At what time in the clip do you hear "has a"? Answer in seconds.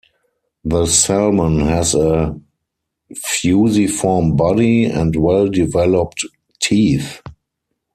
1.59-2.33